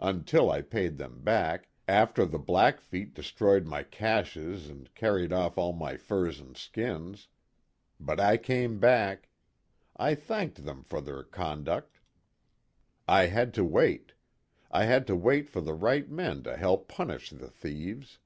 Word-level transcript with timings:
Until 0.00 0.50
I 0.50 0.62
paid 0.62 0.96
them 0.96 1.20
back, 1.22 1.68
after 1.86 2.24
the 2.24 2.38
Blackfeet 2.38 3.12
destroyed 3.12 3.66
my 3.66 3.82
caches 3.82 4.70
and 4.70 4.88
carried 4.94 5.30
off 5.30 5.58
all 5.58 5.74
my 5.74 5.98
furs 5.98 6.40
and 6.40 6.56
skins. 6.56 7.28
But 8.00 8.18
I 8.18 8.38
came 8.38 8.78
back. 8.78 9.28
I 9.94 10.14
thanked 10.14 10.64
them 10.64 10.84
for 10.84 11.02
their 11.02 11.22
conduct. 11.22 11.98
42 13.06 13.06
KIT 13.06 13.06
CARSON. 13.06 13.20
I 13.20 13.26
had 13.26 13.52
to 13.52 13.64
wait. 13.64 14.12
I 14.70 14.84
had 14.84 15.06
to 15.06 15.16
wait 15.16 15.50
for 15.50 15.60
the 15.60 15.74
right 15.74 16.10
men 16.10 16.42
to 16.44 16.56
help 16.56 16.88
punish 16.88 17.28
the 17.28 17.50
thieves. 17.50 18.20